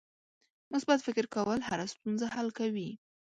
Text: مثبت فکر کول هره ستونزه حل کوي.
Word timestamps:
مثبت 0.75 0.99
فکر 1.07 1.25
کول 1.35 1.59
هره 1.69 1.85
ستونزه 1.93 2.25
حل 2.35 2.47
کوي. 2.59 2.89